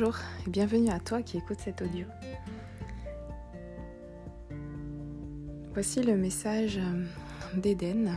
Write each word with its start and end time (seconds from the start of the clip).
Bonjour 0.00 0.18
et 0.46 0.50
bienvenue 0.50 0.88
à 0.88 0.98
toi 0.98 1.20
qui 1.20 1.36
écoute 1.36 1.58
cet 1.60 1.82
audio. 1.82 2.06
Voici 5.74 6.02
le 6.02 6.16
message 6.16 6.78
euh, 6.78 7.04
d'Eden. 7.54 8.16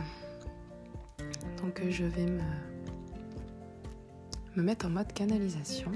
Donc 1.60 1.80
euh, 1.80 1.90
je 1.90 2.04
vais 2.04 2.24
me, 2.24 2.40
me 4.56 4.62
mettre 4.62 4.86
en 4.86 4.90
mode 4.90 5.12
canalisation. 5.12 5.92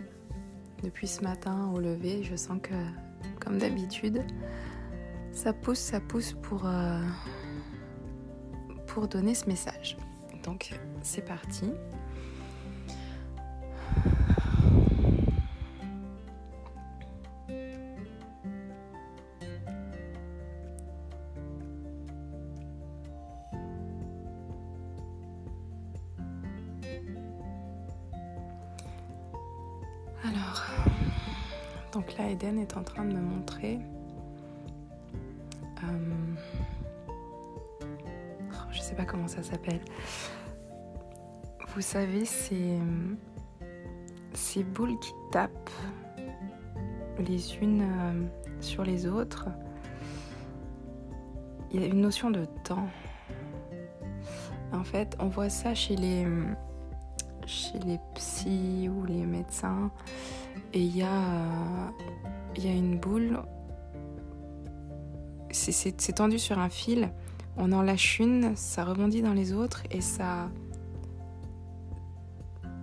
Depuis 0.83 1.07
ce 1.07 1.23
matin 1.23 1.71
au 1.75 1.81
lever, 1.81 2.23
je 2.23 2.37
sens 2.37 2.59
que, 2.63 2.75
comme 3.41 3.57
d'habitude, 3.57 4.23
ça 5.33 5.55
pousse, 5.55 5.79
ça 5.79 6.01
pousse 6.01 6.35
pour, 6.43 6.67
euh, 6.67 7.01
pour 8.89 9.09
donner 9.09 9.35
ce 9.35 9.47
message. 9.47 9.97
Donc 10.45 10.71
c'est 11.01 11.25
parti. 11.25 11.71
Donc 31.93 32.17
là, 32.17 32.31
Eden 32.31 32.59
est 32.59 32.77
en 32.77 32.83
train 32.83 33.05
de 33.05 33.15
me 33.15 33.21
montrer. 33.21 33.79
Euh, 35.85 36.35
oh, 38.53 38.69
je 38.71 38.81
sais 38.81 38.95
pas 38.95 39.05
comment 39.05 39.29
ça 39.29 39.43
s'appelle. 39.43 39.81
Vous 41.75 41.81
savez, 41.81 42.25
c'est 42.25 42.79
ces 44.35 44.65
boules 44.65 44.99
qui 44.99 45.13
tapent 45.31 45.71
les 47.19 47.57
unes 47.57 47.83
euh, 47.83 48.27
sur 48.61 48.85
les 48.85 49.07
autres. 49.07 49.49
Il 51.73 51.81
y 51.81 51.85
a 51.85 51.87
une 51.87 52.01
notion 52.01 52.31
de 52.31 52.45
temps. 52.65 52.89
En 54.73 54.85
fait, 54.85 55.17
on 55.19 55.29
voit 55.29 55.51
ça 55.51 55.75
chez 55.75 55.97
les 55.97 56.27
chez 57.49 57.79
les 57.81 57.99
psys 58.15 58.89
ou 58.89 59.05
les 59.05 59.25
médecins 59.25 59.91
et 60.75 60.81
il 60.81 60.97
y, 60.97 61.03
a, 61.03 61.93
il 62.57 62.65
y 62.65 62.69
a 62.69 62.73
une 62.73 62.99
boule, 62.99 63.41
c'est 65.51 66.13
tendu 66.15 66.39
sur 66.39 66.59
un 66.59 66.69
fil, 66.69 67.11
on 67.57 67.73
en 67.73 67.83
lâche 67.83 68.19
une, 68.19 68.55
ça 68.55 68.85
rebondit 68.85 69.23
dans 69.23 69.33
les 69.33 69.53
autres 69.53 69.83
et 69.91 70.03
ça, 70.03 70.51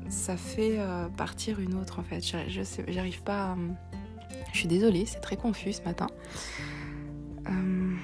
ça 0.09 0.35
fait 0.35 0.79
euh, 0.79 1.07
partir 1.09 1.59
une 1.59 1.75
autre 1.75 1.99
en 1.99 2.03
fait. 2.03 2.21
Je 2.25 2.83
j'arrive 2.87 3.21
pas. 3.21 3.51
À... 3.51 3.55
Je 4.51 4.57
suis 4.57 4.67
désolée, 4.67 5.05
c'est 5.05 5.19
très 5.19 5.37
confus 5.37 5.73
ce 5.73 5.83
matin. 5.83 6.07
Euh... 7.47 7.95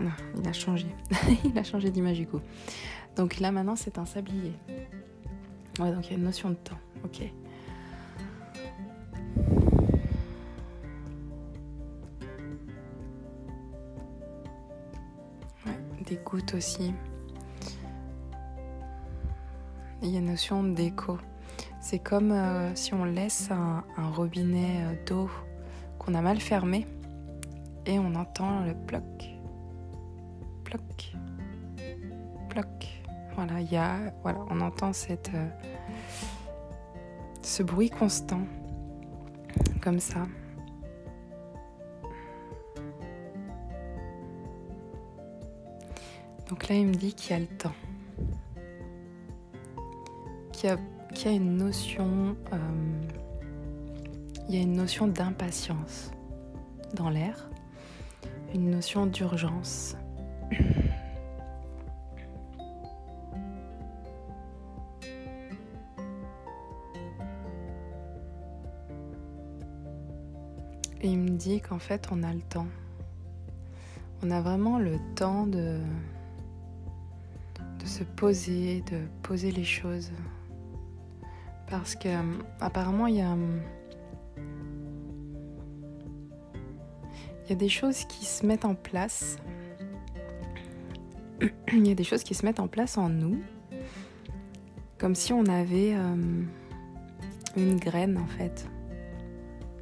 Non, 0.00 0.10
il 0.38 0.48
a 0.48 0.52
changé. 0.52 0.86
il 1.44 1.58
a 1.58 1.64
changé 1.64 1.90
d'image 1.90 2.18
du 2.18 2.26
coup. 2.26 2.40
Donc 3.16 3.38
là 3.40 3.52
maintenant 3.52 3.76
c'est 3.76 3.98
un 3.98 4.06
sablier. 4.06 4.54
Ouais, 5.78 5.92
donc 5.92 6.06
il 6.06 6.12
y 6.12 6.14
a 6.14 6.18
une 6.18 6.24
notion 6.24 6.50
de 6.50 6.54
temps. 6.54 6.78
Ok. 7.04 7.22
Ouais, 15.66 15.78
des 16.06 16.16
gouttes 16.16 16.54
aussi. 16.54 16.92
Il 20.02 20.08
y 20.08 20.16
a 20.16 20.18
une 20.18 20.26
notion 20.26 20.62
d'écho. 20.62 21.18
C'est 21.82 21.98
comme 21.98 22.32
euh, 22.32 22.74
si 22.74 22.94
on 22.94 23.04
laisse 23.04 23.50
un, 23.50 23.84
un 23.96 24.10
robinet 24.10 24.82
euh, 24.84 24.94
d'eau 25.06 25.30
qu'on 25.98 26.14
a 26.14 26.20
mal 26.20 26.40
fermé 26.40 26.86
et 27.86 27.98
on 27.98 28.14
entend 28.14 28.64
le 28.64 28.74
ploc, 28.74 29.02
ploc, 30.64 30.80
ploc. 30.82 31.12
Voilà, 33.42 33.62
il 33.62 33.72
y 33.72 33.76
a, 33.78 33.96
on 34.22 34.60
entend 34.60 34.90
euh, 35.08 35.48
ce 37.40 37.62
bruit 37.62 37.88
constant, 37.88 38.42
comme 39.80 39.98
ça. 39.98 40.26
Donc 46.50 46.68
là, 46.68 46.74
il 46.74 46.88
me 46.88 46.92
dit 46.92 47.14
qu'il 47.14 47.30
y 47.30 47.34
a 47.34 47.38
le 47.38 47.46
temps, 47.46 47.72
qu'il 50.52 50.68
euh, 50.68 50.76
il 51.10 51.24
y 51.24 51.28
a 51.28 51.32
une 51.32 51.56
notion 54.74 55.06
d'impatience 55.06 56.10
dans 56.92 57.08
l'air, 57.08 57.48
une 58.52 58.68
notion 58.68 59.06
d'urgence. 59.06 59.96
Et 71.02 71.08
il 71.08 71.18
me 71.18 71.30
dit 71.30 71.60
qu'en 71.60 71.78
fait, 71.78 72.08
on 72.10 72.22
a 72.22 72.32
le 72.32 72.42
temps. 72.42 72.66
On 74.22 74.30
a 74.30 74.42
vraiment 74.42 74.78
le 74.78 74.98
temps 75.14 75.46
de, 75.46 75.78
de 77.78 77.86
se 77.86 78.04
poser, 78.04 78.82
de 78.82 79.00
poser 79.22 79.50
les 79.50 79.64
choses. 79.64 80.10
Parce 81.68 81.94
que 81.94 82.08
apparemment, 82.60 83.06
il 83.06 83.16
y 83.16 83.22
a, 83.22 83.34
il 87.44 87.50
y 87.50 87.52
a 87.52 87.56
des 87.56 87.70
choses 87.70 88.04
qui 88.04 88.26
se 88.26 88.44
mettent 88.44 88.66
en 88.66 88.74
place. 88.74 89.38
Il 91.72 91.86
y 91.86 91.90
a 91.92 91.94
des 91.94 92.04
choses 92.04 92.22
qui 92.22 92.34
se 92.34 92.44
mettent 92.44 92.60
en 92.60 92.68
place 92.68 92.98
en 92.98 93.08
nous. 93.08 93.40
Comme 94.98 95.14
si 95.14 95.32
on 95.32 95.46
avait 95.46 95.94
euh, 95.94 96.42
une 97.56 97.76
graine 97.78 98.18
en 98.18 98.26
fait 98.26 98.68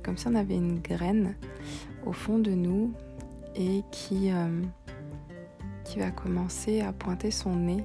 comme 0.08 0.16
si 0.16 0.26
on 0.26 0.36
avait 0.36 0.56
une 0.56 0.78
graine 0.78 1.34
au 2.06 2.12
fond 2.12 2.38
de 2.38 2.52
nous 2.52 2.94
et 3.54 3.82
qui, 3.90 4.32
euh, 4.32 4.62
qui 5.84 5.98
va 5.98 6.10
commencer 6.10 6.80
à 6.80 6.94
pointer 6.94 7.30
son 7.30 7.54
nez, 7.54 7.84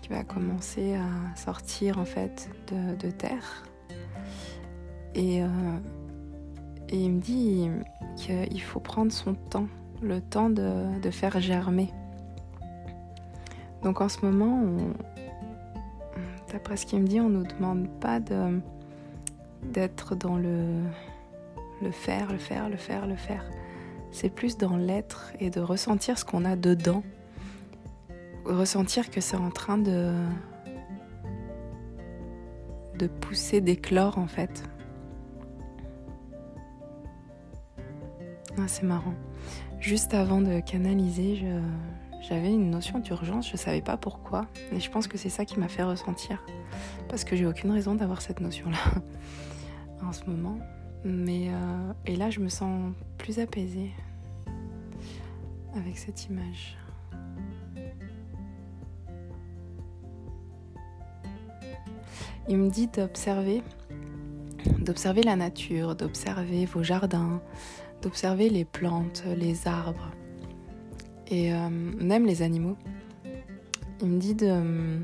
qui 0.00 0.08
va 0.08 0.24
commencer 0.24 0.94
à 0.94 1.36
sortir 1.36 1.98
en 1.98 2.06
fait 2.06 2.48
de, 2.68 3.10
terre. 3.10 3.64
Et, 5.14 5.42
euh, 5.42 5.48
et, 6.88 6.96
il 6.96 7.10
me 7.10 7.20
dit 7.20 7.68
qu'il 8.16 8.62
faut 8.62 8.80
prendre 8.80 9.12
son 9.12 9.34
temps, 9.34 9.68
le 10.00 10.22
temps 10.22 10.48
de, 10.48 10.98
de, 11.00 11.10
faire 11.10 11.38
germer. 11.38 11.92
Donc 13.82 14.00
en 14.00 14.08
ce 14.08 14.24
moment, 14.24 14.58
d'après 16.50 16.78
ce 16.78 16.86
qu'il 16.86 17.00
me 17.02 17.06
dit, 17.06 17.20
on 17.20 17.28
ne 17.28 17.40
nous 17.40 17.46
demande 17.46 17.90
pas 18.00 18.20
de 18.20 18.62
d'être 19.62 20.14
dans 20.14 20.36
le, 20.36 20.82
faire, 21.92 22.32
le 22.32 22.38
faire, 22.38 22.68
le 22.68 22.76
faire, 22.76 23.06
le 23.06 23.16
faire. 23.16 23.44
C'est 24.10 24.30
plus 24.30 24.56
dans 24.56 24.76
l'être 24.76 25.32
et 25.38 25.50
de 25.50 25.60
ressentir 25.60 26.18
ce 26.18 26.24
qu'on 26.24 26.44
a 26.44 26.56
dedans. 26.56 27.02
Ressentir 28.44 29.10
que 29.10 29.20
c'est 29.20 29.36
en 29.36 29.50
train 29.50 29.78
de, 29.78 30.14
pousser, 33.20 33.60
d'éclore 33.60 34.18
en 34.18 34.26
fait. 34.26 34.64
Ah, 38.58 38.66
c'est 38.66 38.82
marrant. 38.82 39.14
Juste 39.78 40.12
avant 40.12 40.40
de 40.40 40.60
canaliser, 40.60 41.42
j'avais 42.20 42.52
une 42.52 42.70
notion 42.70 42.98
d'urgence, 42.98 43.50
je 43.50 43.56
savais 43.56 43.80
pas 43.80 43.96
pourquoi, 43.96 44.46
et 44.72 44.80
je 44.80 44.90
pense 44.90 45.08
que 45.08 45.16
c'est 45.16 45.30
ça 45.30 45.44
qui 45.44 45.58
m'a 45.58 45.68
fait 45.68 45.82
ressentir. 45.82 46.44
Parce 47.08 47.24
que 47.24 47.34
j'ai 47.34 47.46
aucune 47.46 47.70
raison 47.70 47.94
d'avoir 47.94 48.22
cette 48.22 48.40
notion-là 48.40 48.78
en 50.02 50.12
ce 50.12 50.24
moment. 50.24 50.58
Mais 51.04 51.48
euh, 51.48 51.92
et 52.06 52.16
là, 52.16 52.28
je 52.30 52.40
me 52.40 52.48
sens 52.48 52.92
plus 53.16 53.38
apaisée 53.38 53.90
avec 55.74 55.96
cette 55.96 56.26
image. 56.26 56.76
Il 62.48 62.58
me 62.58 62.68
dit 62.68 62.88
d'observer, 62.88 63.62
d'observer 64.78 65.22
la 65.22 65.36
nature, 65.36 65.94
d'observer 65.94 66.66
vos 66.66 66.82
jardins, 66.82 67.40
d'observer 68.02 68.50
les 68.50 68.64
plantes, 68.64 69.22
les 69.36 69.68
arbres 69.68 70.10
et 71.30 71.52
euh, 71.52 71.68
même 71.70 72.26
les 72.26 72.42
animaux. 72.42 72.76
Il 74.02 74.08
me 74.08 74.18
dit 74.18 74.34
de, 74.34 74.98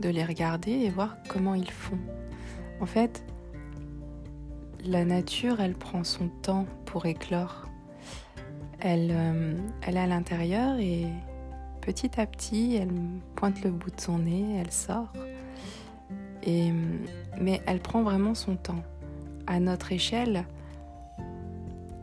de 0.00 0.08
les 0.08 0.24
regarder 0.24 0.70
et 0.70 0.90
voir 0.90 1.16
comment 1.28 1.54
ils 1.54 1.70
font. 1.70 1.98
En 2.80 2.86
fait, 2.86 3.24
la 4.84 5.04
nature, 5.04 5.60
elle 5.60 5.74
prend 5.74 6.04
son 6.04 6.28
temps 6.28 6.66
pour 6.84 7.06
éclore. 7.06 7.68
Elle, 8.80 9.10
euh, 9.12 9.54
elle 9.82 9.96
est 9.96 10.00
à 10.00 10.06
l'intérieur 10.06 10.78
et 10.78 11.06
petit 11.80 12.20
à 12.20 12.26
petit, 12.26 12.76
elle 12.76 12.90
pointe 13.34 13.62
le 13.62 13.70
bout 13.70 13.90
de 13.90 14.00
son 14.00 14.18
nez, 14.18 14.58
elle 14.58 14.70
sort. 14.70 15.12
Et, 16.42 16.72
mais 17.40 17.62
elle 17.66 17.80
prend 17.80 18.02
vraiment 18.02 18.34
son 18.34 18.56
temps. 18.56 18.82
À 19.46 19.60
notre 19.60 19.92
échelle, 19.92 20.44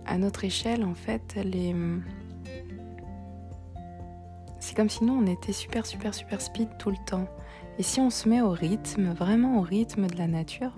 à 0.05 0.17
notre 0.17 0.43
échelle, 0.43 0.83
en 0.83 0.93
fait, 0.93 1.35
elle 1.35 1.55
est. 1.55 1.75
C'est 4.71 4.77
comme 4.77 4.89
si 4.89 5.03
nous, 5.03 5.13
on 5.13 5.25
était 5.25 5.51
super, 5.51 5.85
super, 5.85 6.13
super 6.13 6.39
speed 6.39 6.69
tout 6.79 6.91
le 6.91 6.97
temps. 7.06 7.27
Et 7.77 7.83
si 7.83 8.00
on 8.00 8.09
se 8.09 8.29
met 8.29 8.39
au 8.39 8.51
rythme, 8.51 9.12
vraiment 9.12 9.59
au 9.59 9.62
rythme 9.62 10.07
de 10.07 10.15
la 10.15 10.27
nature, 10.27 10.71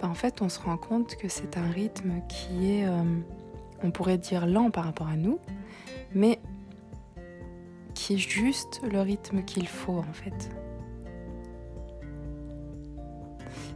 bah, 0.00 0.08
en 0.08 0.14
fait, 0.14 0.40
on 0.40 0.48
se 0.48 0.58
rend 0.60 0.78
compte 0.78 1.14
que 1.16 1.28
c'est 1.28 1.58
un 1.58 1.70
rythme 1.70 2.22
qui 2.26 2.72
est, 2.72 2.86
euh, 2.86 3.02
on 3.82 3.90
pourrait 3.90 4.16
dire 4.16 4.46
lent 4.46 4.70
par 4.70 4.84
rapport 4.84 5.08
à 5.08 5.16
nous, 5.16 5.38
mais 6.14 6.40
qui 7.92 8.14
est 8.14 8.16
juste 8.16 8.80
le 8.90 9.02
rythme 9.02 9.42
qu'il 9.42 9.68
faut 9.68 9.98
en 9.98 10.14
fait. 10.14 10.48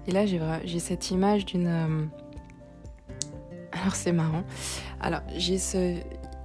Et 0.07 0.13
là, 0.13 0.25
j'ai 0.25 0.79
cette 0.79 1.11
image 1.11 1.45
d'une. 1.45 1.67
Euh, 1.67 2.07
alors, 3.73 3.95
c'est 3.95 4.13
marrant. 4.13 4.45
Alors, 4.99 5.21
j'ai 5.37 5.59
ce. 5.59 6.01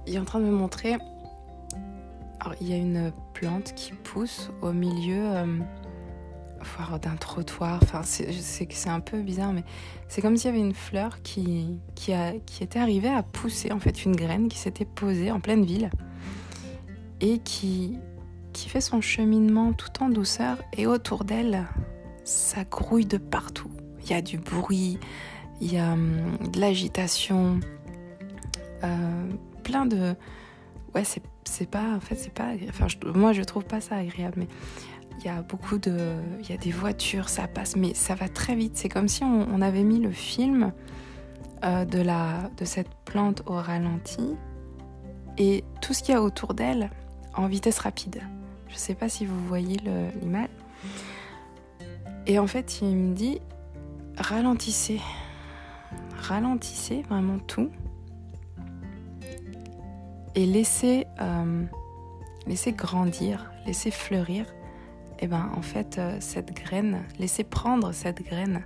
Il 0.06 0.14
est 0.14 0.18
en 0.18 0.26
train 0.26 0.40
de 0.40 0.44
me 0.44 0.52
montrer. 0.52 0.98
Il 2.60 2.68
y 2.68 2.72
a 2.72 2.76
une 2.76 3.12
plante 3.32 3.74
qui 3.74 3.92
pousse 3.92 4.50
au 4.62 4.72
milieu 4.72 5.36
euh, 5.36 5.46
d'un 7.02 7.16
trottoir. 7.16 7.80
Enfin, 7.82 8.02
c'est 8.02 8.88
un 8.88 9.00
peu 9.00 9.20
bizarre, 9.20 9.52
mais 9.52 9.64
c'est 10.08 10.22
comme 10.22 10.36
s'il 10.36 10.50
y 10.50 10.54
avait 10.54 10.62
une 10.64 10.74
fleur 10.74 11.22
qui, 11.22 11.78
qui, 11.94 12.12
a, 12.12 12.32
qui 12.46 12.62
était 12.62 12.78
arrivée 12.78 13.08
à 13.08 13.22
pousser, 13.22 13.72
en 13.72 13.78
fait, 13.78 14.04
une 14.04 14.16
graine 14.16 14.48
qui 14.48 14.58
s'était 14.58 14.84
posée 14.84 15.30
en 15.30 15.40
pleine 15.40 15.64
ville 15.64 15.90
et 17.20 17.38
qui, 17.38 17.98
qui 18.52 18.68
fait 18.68 18.80
son 18.80 19.00
cheminement 19.00 19.72
tout 19.72 20.02
en 20.02 20.08
douceur. 20.08 20.58
Et 20.76 20.86
autour 20.86 21.24
d'elle, 21.24 21.66
ça 22.24 22.64
grouille 22.64 23.06
de 23.06 23.18
partout. 23.18 23.70
Il 24.02 24.10
y 24.10 24.14
a 24.14 24.22
du 24.22 24.38
bruit, 24.38 24.98
il 25.60 25.72
y 25.72 25.78
a 25.78 25.92
hum, 25.92 26.36
de 26.52 26.60
l'agitation, 26.60 27.60
euh, 28.82 29.30
plein 29.62 29.86
de. 29.86 30.14
Ouais, 30.94 31.02
c'est 31.04 31.70
pas. 31.70 31.94
En 31.94 32.00
fait, 32.00 32.16
c'est 32.16 32.32
pas. 32.32 32.52
Enfin, 32.68 32.86
moi, 33.14 33.32
je 33.32 33.42
trouve 33.42 33.64
pas 33.64 33.80
ça 33.80 33.96
agréable, 33.96 34.34
mais 34.36 34.48
il 35.18 35.24
y 35.24 35.28
a 35.28 35.42
beaucoup 35.42 35.78
de. 35.78 36.14
Il 36.40 36.50
y 36.50 36.52
a 36.52 36.56
des 36.56 36.70
voitures, 36.70 37.28
ça 37.28 37.48
passe, 37.48 37.76
mais 37.76 37.94
ça 37.94 38.14
va 38.14 38.28
très 38.28 38.54
vite. 38.54 38.76
C'est 38.76 38.88
comme 38.88 39.08
si 39.08 39.24
on, 39.24 39.60
avait 39.60 39.82
mis 39.82 39.98
le 39.98 40.10
film 40.12 40.72
euh, 41.64 41.84
de, 41.84 42.00
la, 42.00 42.50
de 42.56 42.64
cette 42.64 42.94
plante 43.04 43.42
au 43.46 43.54
ralenti 43.54 44.36
et 45.36 45.64
tout 45.80 45.94
ce 45.94 46.02
qu'il 46.02 46.14
y 46.14 46.16
a 46.16 46.22
autour 46.22 46.54
d'elle 46.54 46.90
en 47.34 47.46
vitesse 47.46 47.78
rapide. 47.78 48.22
Je 48.68 48.76
sais 48.76 48.94
pas 48.94 49.08
si 49.08 49.26
vous 49.26 49.38
voyez 49.46 49.78
l'image. 50.20 50.48
Et 52.26 52.38
en 52.38 52.46
fait, 52.46 52.80
il 52.80 52.96
me 52.96 53.14
dit 53.14 53.40
ralentissez. 54.16 55.00
Ralentissez 56.16 57.02
vraiment 57.02 57.38
tout. 57.38 57.70
Et 60.36 60.46
laissez, 60.46 61.06
euh, 61.20 61.64
laissez 62.46 62.72
grandir, 62.72 63.52
laissez 63.66 63.90
fleurir. 63.90 64.46
Et 65.20 65.28
ben 65.28 65.50
en 65.56 65.62
fait, 65.62 65.98
euh, 65.98 66.16
cette 66.20 66.52
graine, 66.52 67.02
laissez 67.18 67.44
prendre 67.44 67.92
cette 67.92 68.22
graine. 68.22 68.64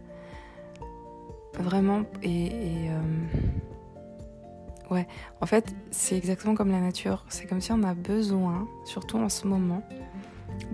Vraiment. 1.59 2.03
Et. 2.23 2.89
Euh, 2.91 3.01
ouais, 4.91 5.07
en 5.41 5.47
fait, 5.47 5.75
c'est 5.91 6.17
exactement 6.17 6.55
comme 6.55 6.71
la 6.71 6.81
nature. 6.81 7.27
C'est 7.29 7.47
comme 7.47 7.61
si 7.61 7.73
on 7.73 7.83
a 7.83 7.95
besoin, 7.95 8.67
surtout 8.85 9.19
en 9.19 9.29
ce 9.29 9.47
moment, 9.47 9.83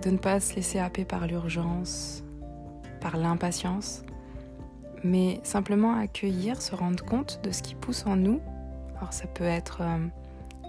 de 0.01 0.09
ne 0.11 0.17
pas 0.17 0.39
se 0.39 0.55
laisser 0.55 0.79
happer 0.79 1.03
par 1.03 1.27
l'urgence, 1.27 2.23
par 3.01 3.17
l'impatience, 3.17 4.03
mais 5.03 5.41
simplement 5.43 5.95
accueillir, 5.97 6.61
se 6.61 6.73
rendre 6.73 7.03
compte 7.03 7.41
de 7.43 7.51
ce 7.51 7.61
qui 7.61 7.75
pousse 7.75 8.05
en 8.05 8.15
nous. 8.15 8.39
Alors 8.97 9.11
ça 9.11 9.27
peut 9.27 9.43
être 9.43 9.81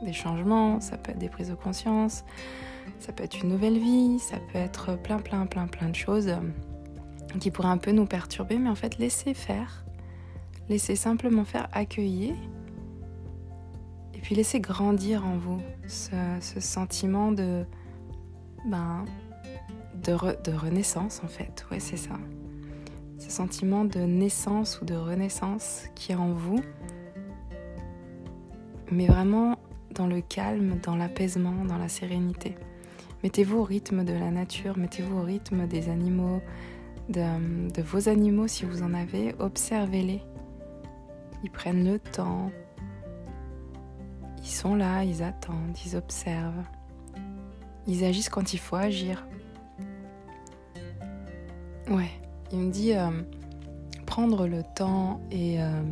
des 0.02 0.12
changements, 0.12 0.80
ça 0.80 0.96
peut 0.96 1.12
être 1.12 1.18
des 1.18 1.28
prises 1.28 1.48
de 1.48 1.54
conscience, 1.54 2.24
ça 2.98 3.12
peut 3.12 3.24
être 3.24 3.42
une 3.42 3.48
nouvelle 3.48 3.78
vie, 3.78 4.18
ça 4.18 4.36
peut 4.52 4.58
être 4.58 4.96
plein 4.96 5.18
plein 5.18 5.46
plein 5.46 5.66
plein 5.66 5.88
de 5.88 5.94
choses 5.94 6.32
qui 7.38 7.50
pourraient 7.50 7.68
un 7.68 7.78
peu 7.78 7.92
nous 7.92 8.06
perturber, 8.06 8.58
mais 8.58 8.70
en 8.70 8.74
fait 8.74 8.98
laisser 8.98 9.34
faire, 9.34 9.84
laisser 10.68 10.96
simplement 10.96 11.44
faire, 11.44 11.68
accueillir, 11.72 12.34
et 14.14 14.18
puis 14.18 14.34
laisser 14.34 14.60
grandir 14.60 15.24
en 15.24 15.36
vous 15.36 15.60
ce, 15.86 16.60
sentiment 16.60 17.32
de, 17.32 17.64
ben, 18.66 19.04
de, 20.02 20.52
renaissance 20.52 21.20
en 21.24 21.28
fait. 21.28 21.66
Ouais, 21.70 21.80
c'est 21.80 21.96
ça. 21.96 22.18
Ce 23.18 23.30
sentiment 23.30 23.84
de 23.84 24.00
naissance 24.00 24.80
ou 24.80 24.84
de 24.84 24.94
renaissance 24.94 25.84
qui 25.94 26.12
est 26.12 26.16
en 26.16 26.32
vous, 26.32 26.60
mais 28.90 29.06
vraiment 29.06 29.56
dans 29.96 30.06
le 30.06 30.20
calme, 30.20 30.78
dans 30.82 30.94
l'apaisement, 30.94 31.64
dans 31.64 31.78
la 31.78 31.88
sérénité. 31.88 32.54
Mettez-vous 33.22 33.58
au 33.58 33.64
rythme 33.64 34.04
de 34.04 34.12
la 34.12 34.30
nature, 34.30 34.76
mettez-vous 34.78 35.18
au 35.18 35.22
rythme 35.22 35.66
des 35.66 35.88
animaux, 35.88 36.42
de, 37.08 37.82
vos 37.82 38.08
animaux 38.08 38.46
si 38.46 38.64
vous 38.64 38.82
en 38.82 38.94
avez, 38.94 39.34
observez-les. 39.38 40.22
Ils 41.42 41.50
prennent 41.50 41.84
le 41.84 41.98
temps, 41.98 42.50
ils 44.38 44.50
sont 44.50 44.74
là, 44.74 45.02
ils 45.02 45.22
attendent, 45.22 45.76
ils 45.84 45.96
observent. 45.96 46.64
Ils 47.86 48.04
agissent 48.04 48.28
quand 48.28 48.52
il 48.52 48.58
faut 48.58 48.76
agir. 48.76 49.26
Ouais, 51.88 52.10
il 52.52 52.58
me 52.58 52.70
dit 52.70 52.94
euh, 52.94 53.10
prendre 54.06 54.46
le 54.46 54.62
temps 54.74 55.20
et 55.30 55.60
euh, 55.60 55.82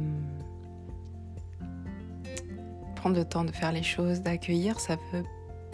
prendre 3.05 3.19
le 3.19 3.27
temps 3.27 3.45
de 3.45 3.51
faire 3.51 3.71
les 3.71 3.83
choses, 3.83 4.23
d'accueillir, 4.23 4.81
ça 4.81 4.97
veut 5.13 5.25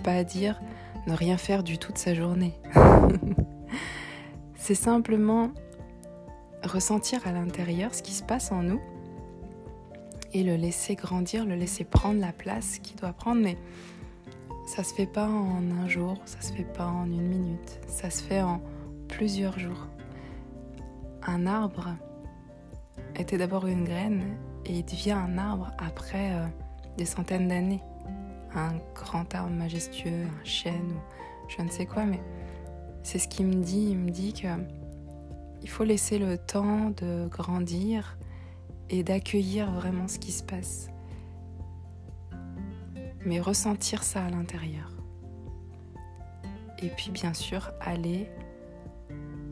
pas 0.03 0.25
dire 0.25 0.61
ne 1.07 1.15
rien 1.15 1.37
faire 1.37 1.63
du 1.63 1.79
tout 1.79 1.93
de 1.93 1.99
sa 1.99 2.13
journée. 2.13 2.55
C'est 4.57 4.75
simplement 4.75 5.53
ressentir 6.65 7.25
à 7.29 7.31
l'intérieur 7.31 7.95
ce 7.95 8.03
qui 8.03 8.15
se 8.15 8.25
passe 8.25 8.51
en 8.51 8.65
nous 8.65 8.81
et 10.33 10.43
le 10.43 10.57
laisser 10.57 10.97
grandir, 10.97 11.47
le 11.47 11.55
laisser 11.55 11.85
prendre 11.85 12.21
la 12.21 12.33
place 12.33 12.81
qu'il 12.81 12.97
doit 12.97 13.13
prendre. 13.13 13.41
Mais 13.41 13.57
ça 14.67 14.83
se 14.83 14.93
fait 14.93 15.07
pas 15.07 15.29
en 15.29 15.71
un 15.71 15.87
jour, 15.87 16.17
ça 16.25 16.41
se 16.41 16.53
fait 16.53 16.65
pas 16.65 16.89
en 16.89 17.07
une 17.07 17.29
minute, 17.29 17.79
ça 17.87 18.11
se 18.11 18.25
fait 18.25 18.43
en 18.43 18.61
plusieurs 19.07 19.57
jours 19.57 19.87
un 21.29 21.47
arbre 21.47 21.91
était 23.15 23.39
d'abord 23.39 23.69
une 23.69 23.85
graine 23.85 24.37
et 24.65 24.79
il 24.79 24.85
devient 24.85 25.13
un 25.13 25.39
arbre 25.39 25.71
après 25.79 26.33
euh, 26.33 26.47
des 26.97 27.05
centaines 27.05 27.49
d'années. 27.49 27.83
Un 28.55 28.79
grand 28.95 29.33
arbre 29.35 29.55
majestueux, 29.55 30.25
un 30.25 30.45
chêne 30.45 30.93
ou 30.93 31.49
je 31.49 31.63
ne 31.63 31.69
sais 31.69 31.87
quoi, 31.87 32.05
mais 32.05 32.21
c'est 33.03 33.19
ce 33.19 33.29
qu'il 33.29 33.47
me 33.47 33.63
dit. 33.63 33.91
Il 33.91 33.99
me 33.99 34.11
dit 34.11 34.33
que 34.33 34.49
il 35.63 35.69
faut 35.69 35.85
laisser 35.85 36.19
le 36.19 36.39
temps 36.39 36.91
de 36.91 37.29
grandir 37.29 38.17
et 38.89 39.03
d'accueillir 39.03 39.71
vraiment 39.71 40.09
ce 40.09 40.19
qui 40.19 40.33
se 40.33 40.43
passe. 40.43 40.89
Mais 43.25 43.41
ressentir 43.41 44.03
ça 44.03 44.25
à 44.25 44.31
l'intérieur. 44.31 44.91
Et 46.83 46.89
puis 46.89 47.11
bien 47.11 47.35
sûr 47.35 47.73
aller 47.81 48.31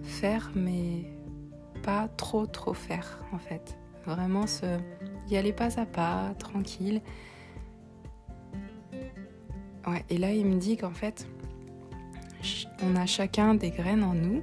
faire 0.02 0.50
mes 0.54 1.12
pas 1.82 2.08
trop 2.08 2.46
trop 2.46 2.74
faire 2.74 3.20
en 3.32 3.38
fait. 3.38 3.78
Vraiment 4.06 4.46
se 4.46 4.78
y 5.28 5.36
aller 5.36 5.52
pas 5.52 5.78
à 5.78 5.86
pas, 5.86 6.34
tranquille. 6.38 7.00
Ouais, 9.86 10.04
et 10.10 10.18
là 10.18 10.32
il 10.32 10.44
me 10.46 10.58
dit 10.58 10.76
qu'en 10.76 10.90
fait 10.90 11.26
on 12.82 12.96
a 12.96 13.06
chacun 13.06 13.54
des 13.54 13.70
graines 13.70 14.04
en 14.04 14.14
nous 14.14 14.42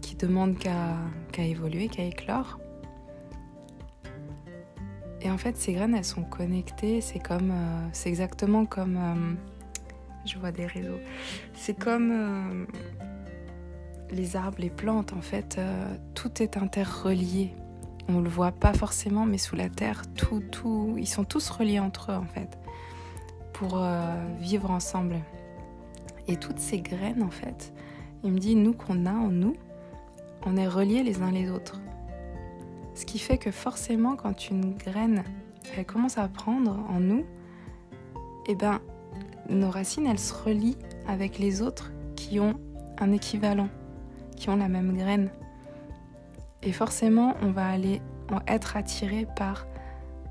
qui 0.00 0.16
demandent 0.16 0.58
qu'à 0.58 1.44
évoluer, 1.44 1.88
qu'à 1.88 2.04
éclore. 2.04 2.58
Et 5.22 5.30
en 5.30 5.38
fait, 5.38 5.56
ces 5.56 5.72
graines, 5.72 5.94
elles 5.94 6.04
sont 6.04 6.24
connectées. 6.24 7.00
C'est 7.00 7.20
comme, 7.20 7.52
euh, 7.52 7.88
c'est 7.92 8.08
exactement 8.08 8.66
comme, 8.66 8.96
euh, 8.96 9.34
je 10.26 10.36
vois 10.38 10.50
des 10.50 10.66
réseaux. 10.66 10.98
C'est 11.54 11.78
comme 11.78 12.10
euh, 12.10 12.64
les 14.10 14.34
arbres, 14.34 14.58
les 14.58 14.70
plantes, 14.70 15.12
en 15.12 15.22
fait, 15.22 15.60
tout 16.14 16.42
est 16.42 16.56
interrelié. 16.56 17.54
On 18.08 18.14
ne 18.14 18.22
le 18.22 18.28
voit 18.28 18.52
pas 18.52 18.72
forcément, 18.72 19.26
mais 19.26 19.38
sous 19.38 19.56
la 19.56 19.68
terre, 19.68 20.02
tout, 20.14 20.42
tout, 20.50 20.94
ils 20.98 21.06
sont 21.08 21.24
tous 21.24 21.48
reliés 21.50 21.78
entre 21.78 22.12
eux, 22.12 22.16
en 22.16 22.24
fait, 22.24 22.58
pour 23.52 23.78
euh, 23.78 24.14
vivre 24.40 24.70
ensemble. 24.70 25.16
Et 26.28 26.36
toutes 26.36 26.58
ces 26.58 26.80
graines, 26.80 27.22
en 27.22 27.30
fait, 27.30 27.72
il 28.24 28.32
me 28.32 28.38
dit, 28.38 28.54
nous 28.54 28.72
qu'on 28.72 29.06
a 29.06 29.12
en 29.12 29.28
nous, 29.28 29.54
on 30.44 30.56
est 30.56 30.68
reliés 30.68 31.02
les 31.02 31.22
uns 31.22 31.30
les 31.30 31.50
autres. 31.50 31.80
Ce 32.94 33.06
qui 33.06 33.18
fait 33.18 33.38
que 33.38 33.50
forcément, 33.50 34.16
quand 34.16 34.50
une 34.50 34.74
graine, 34.74 35.24
elle 35.76 35.86
commence 35.86 36.18
à 36.18 36.28
prendre 36.28 36.78
en 36.90 37.00
nous, 37.00 37.24
eh 38.48 38.54
ben, 38.54 38.80
nos 39.48 39.70
racines, 39.70 40.06
elles 40.06 40.18
se 40.18 40.34
relient 40.34 40.78
avec 41.06 41.38
les 41.38 41.62
autres 41.62 41.92
qui 42.16 42.40
ont 42.40 42.54
un 42.98 43.12
équivalent 43.12 43.68
qui 44.42 44.50
ont 44.50 44.56
la 44.56 44.68
même 44.68 44.96
graine. 44.96 45.30
Et 46.62 46.72
forcément, 46.72 47.36
on 47.42 47.50
va 47.50 47.66
aller 47.68 48.00
être 48.46 48.76
attiré 48.76 49.26
par 49.36 49.66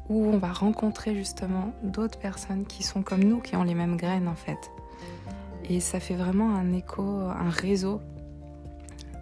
où 0.09 0.25
on 0.25 0.38
va 0.38 0.51
rencontrer 0.51 1.15
justement 1.15 1.73
d'autres 1.83 2.19
personnes 2.19 2.65
qui 2.65 2.83
sont 2.83 3.01
comme 3.01 3.23
nous, 3.23 3.39
qui 3.39 3.55
ont 3.55 3.63
les 3.63 3.75
mêmes 3.75 3.97
graines 3.97 4.27
en 4.27 4.35
fait. 4.35 4.71
Et 5.69 5.79
ça 5.79 6.00
fait 6.00 6.15
vraiment 6.15 6.55
un 6.55 6.73
écho, 6.73 7.03
un 7.03 7.50
réseau. 7.50 8.01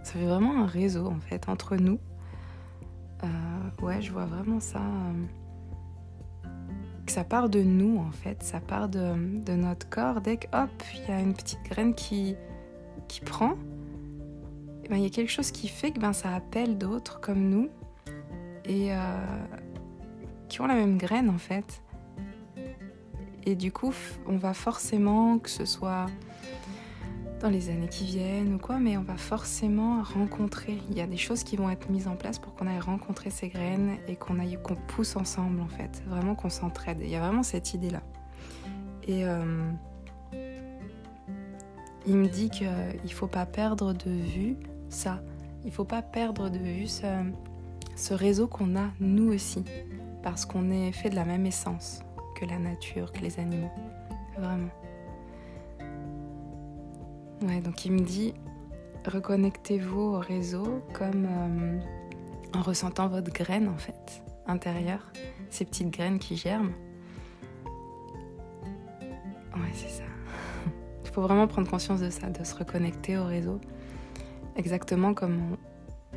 Ça 0.04 0.14
fait 0.14 0.26
vraiment 0.26 0.64
un 0.64 0.66
réseau 0.66 1.08
en 1.08 1.20
fait 1.20 1.48
entre 1.50 1.76
nous. 1.76 2.00
Euh, 3.24 3.86
ouais, 3.86 4.02
je 4.02 4.12
vois 4.12 4.26
vraiment 4.26 4.60
ça. 4.60 4.80
Euh, 4.80 6.50
ça 7.06 7.24
part 7.24 7.50
de 7.50 7.62
nous 7.62 8.00
en 8.00 8.12
fait, 8.12 8.42
ça 8.44 8.60
part 8.60 8.90
de, 8.90 9.14
notre 9.56 9.90
corps. 9.90 10.22
Dès 10.22 10.38
que 10.38 10.48
hop, 10.54 10.70
il 10.96 11.10
y 11.10 11.12
a 11.12 11.20
une 11.20 11.34
petite 11.34 11.62
graine 11.70 11.94
qui, 11.94 12.36
qui 13.08 13.22
prend, 13.22 13.56
ben, 14.90 14.98
il 14.98 15.04
y 15.04 15.08
a 15.08 15.10
quelque 15.10 15.32
chose 15.32 15.52
qui 15.52 15.68
fait 15.68 15.92
que 15.92 16.00
ben, 16.00 16.14
ça 16.14 16.34
appelle 16.34 16.78
d'autres 16.78 17.20
comme 17.20 17.50
nous 17.50 17.70
et 18.66 18.94
euh, 18.94 18.98
qui 20.48 20.62
ont 20.62 20.68
la 20.68 20.76
même 20.76 20.98
graine 20.98 21.30
en 21.30 21.38
fait. 21.38 21.84
Et 23.46 23.56
du 23.56 23.72
coup, 23.72 23.94
on 24.28 24.38
va 24.38 24.54
forcément, 24.54 25.40
que 25.40 25.50
ce 25.50 25.66
soit 25.66 26.08
dans 27.40 27.50
les 27.50 27.70
années 27.70 27.88
qui 27.88 28.06
viennent 28.06 28.56
ou 28.56 28.58
quoi, 28.58 28.80
mais 28.80 28.98
on 28.98 29.02
va 29.02 29.16
forcément 29.16 30.04
rencontrer. 30.04 30.78
Il 30.90 30.98
y 30.98 31.02
a 31.02 31.08
des 31.08 31.18
choses 31.18 31.44
qui 31.44 31.56
vont 31.56 31.70
être 31.70 31.90
mises 31.90 32.08
en 32.08 32.16
place 32.16 32.38
pour 32.38 32.54
qu'on 32.54 32.68
aille 32.68 32.80
rencontrer 32.80 33.30
ces 33.30 33.48
graines 33.48 33.98
et 34.08 34.16
qu'on 34.16 34.40
aille 34.40 34.60
qu'on 34.62 34.76
pousse 34.76 35.16
ensemble 35.16 35.62
en 35.62 35.68
fait, 35.68 36.04
vraiment 36.08 36.36
qu'on 36.36 36.50
s'entraide. 36.50 37.00
Il 37.02 37.10
y 37.10 37.16
a 37.16 37.20
vraiment 37.20 37.44
cette 37.44 37.74
idée 37.74 37.90
là. 37.90 38.02
Et 39.08 39.26
euh, 39.26 39.72
il 42.06 42.18
me 42.18 42.28
dit 42.28 42.50
qu'il 42.50 42.68
ne 42.68 43.10
faut 43.10 43.28
pas 43.28 43.46
perdre 43.46 43.94
de 43.94 44.12
vue 44.12 44.58
ça. 44.90 45.22
Il 45.66 45.72
faut 45.72 45.86
pas 45.86 46.02
perdre 46.02 46.50
de 46.50 46.58
vue 46.58 46.88
ce, 46.88 47.06
ce 47.96 48.14
réseau 48.14 48.48
qu'on 48.48 48.76
a 48.76 48.90
nous 49.00 49.34
aussi, 49.34 49.64
parce 50.24 50.46
qu'on 50.46 50.72
est 50.72 50.92
fait 50.92 51.10
de 51.10 51.16
la 51.16 51.26
même 51.26 51.46
essence 51.46 52.02
que 52.36 52.46
la 52.46 52.58
nature, 52.58 53.12
que 53.12 53.20
les 53.20 53.40
animaux. 53.40 53.72
Vraiment. 54.38 54.70
Ouais, 57.42 57.62
donc 57.62 57.86
il 57.86 57.94
me 57.94 58.02
dit, 58.02 58.34
reconnectez-vous 59.06 60.00
au 60.00 60.20
réseau 60.20 60.82
comme 60.94 61.26
euh, 61.26 61.80
en 62.54 62.62
ressentant 62.62 63.08
votre 63.08 63.32
graine 63.32 63.68
en 63.70 63.78
fait, 63.78 64.24
intérieure, 64.48 65.12
ces 65.50 65.66
petites 65.66 65.90
graines 65.90 66.20
qui 66.20 66.36
germent. 66.36 66.74
Ouais, 69.56 69.72
c'est 69.74 69.90
ça. 69.90 70.04
Il 71.06 71.12
faut 71.12 71.22
vraiment 71.22 71.48
prendre 71.48 71.70
conscience 71.70 72.02
de 72.02 72.10
ça, 72.10 72.30
de 72.30 72.44
se 72.44 72.56
reconnecter 72.56 73.18
au 73.18 73.26
réseau, 73.26 73.60
exactement 74.56 75.14
comme 75.14 75.58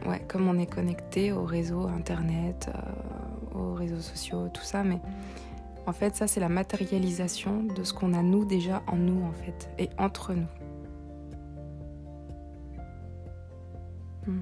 on, 0.05 0.11
ouais, 0.11 0.25
comme 0.29 0.49
on 0.49 0.59
est 0.59 0.67
connecté 0.67 1.33
au 1.33 1.45
réseau 1.45 1.87
internet, 1.87 2.71
euh, 2.75 3.59
aux 3.59 3.75
réseaux 3.75 4.01
sociaux, 4.01 4.49
tout 4.53 4.63
ça, 4.63 4.83
mais 4.83 5.01
en 5.87 5.93
fait, 5.93 6.15
ça 6.15 6.27
c'est 6.27 6.41
la 6.41 6.49
matérialisation 6.49 7.65
de 7.65 7.83
ce 7.83 7.93
qu'on 7.93 8.15
a 8.15 8.23
nous 8.23 8.45
déjà 8.45 8.83
en 8.87 8.97
nous 8.97 9.25
en 9.25 9.33
fait, 9.33 9.71
et 9.79 9.89
entre 9.99 10.35
nous. 10.35 10.47
Hmm. 14.27 14.41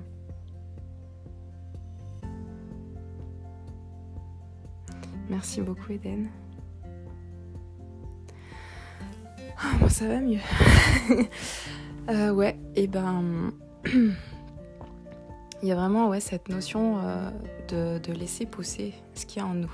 Merci 5.28 5.60
beaucoup 5.60 5.92
Eden. 5.92 6.28
Ah, 9.62 9.76
moi 9.78 9.88
ça 9.88 10.06
va 10.06 10.20
mieux. 10.20 10.40
Euh, 12.08 12.32
ouais, 12.32 12.58
et 12.74 12.88
ben 12.88 13.52
il 13.86 14.14
y 15.62 15.72
a 15.72 15.74
vraiment 15.74 16.08
ouais, 16.08 16.20
cette 16.20 16.48
notion 16.48 17.00
euh, 17.02 17.98
de, 17.98 18.12
laisser 18.12 18.46
pousser 18.46 18.94
ce 19.14 19.26
qu'il 19.26 19.42
y 19.42 19.44
a 19.44 19.48
en 19.48 19.54
nous. 19.54 19.72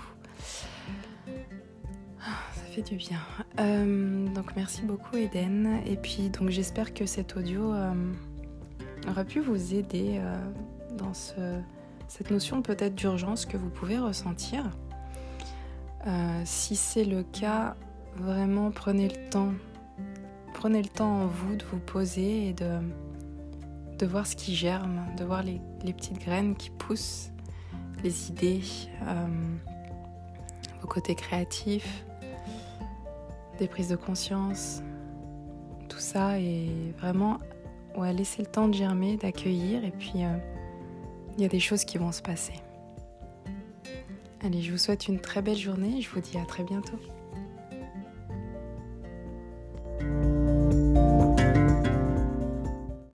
Ah, 2.20 2.38
ça 2.54 2.62
fait 2.62 2.82
du 2.82 2.96
bien. 2.96 3.20
Euh, 3.60 4.26
donc 4.28 4.56
merci 4.56 4.82
beaucoup 4.82 5.16
Eden. 5.16 5.80
Et 5.86 5.96
puis 5.96 6.30
donc 6.30 6.50
j'espère 6.50 6.94
que 6.94 7.06
cet 7.06 7.36
audio 7.36 7.72
aurait 9.08 9.24
pu 9.24 9.40
vous 9.40 9.74
aider 9.74 10.18
euh, 10.18 10.36
dans 10.96 11.12
cette 11.14 12.30
notion 12.30 12.62
peut-être 12.62 12.94
d'urgence 12.94 13.46
que 13.46 13.56
vous 13.56 13.70
pouvez 13.70 13.98
ressentir. 13.98 14.64
Euh, 16.06 16.42
si 16.44 16.76
c'est 16.76 17.04
le 17.04 17.22
cas, 17.22 17.76
vraiment 18.16 18.70
prenez 18.70 19.08
le 19.08 19.30
temps. 19.30 19.52
Prenez 20.54 20.82
le 20.82 20.88
temps 20.88 21.22
en 21.22 21.26
vous 21.26 21.56
de 21.56 21.64
vous 21.64 21.78
poser 21.78 22.48
et 22.48 22.52
de, 22.52 22.78
de 23.98 24.06
voir 24.06 24.26
ce 24.26 24.36
qui 24.36 24.54
germe, 24.54 25.06
de 25.16 25.24
voir 25.24 25.42
les, 25.42 25.60
petites 25.92 26.18
graines 26.18 26.54
qui 26.56 26.70
poussent, 26.70 27.30
les 28.02 28.28
idées, 28.28 28.62
euh, 29.02 29.26
vos 30.80 30.88
côtés 30.88 31.14
créatifs, 31.14 32.04
des 33.58 33.68
prises 33.68 33.88
de 33.88 33.96
conscience. 33.96 34.82
Tout 35.88 35.98
ça 35.98 36.38
est 36.38 36.92
vraiment 36.98 37.38
ouais, 37.96 38.12
laisser 38.12 38.42
le 38.42 38.48
temps 38.48 38.68
de 38.68 38.74
germer, 38.74 39.16
d'accueillir, 39.16 39.84
et 39.84 39.92
puis 39.92 40.24
euh, 40.24 40.36
il 41.36 41.42
y 41.42 41.46
a 41.46 41.48
des 41.48 41.60
choses 41.60 41.84
qui 41.84 41.98
vont 41.98 42.12
se 42.12 42.22
passer. 42.22 42.54
Allez, 44.44 44.62
je 44.62 44.70
vous 44.70 44.78
souhaite 44.78 45.08
une 45.08 45.20
très 45.20 45.42
belle 45.42 45.56
journée 45.56 45.98
et 45.98 46.02
je 46.02 46.10
vous 46.10 46.20
dis 46.20 46.36
à 46.38 46.44
très 46.44 46.62
bientôt. 46.62 46.98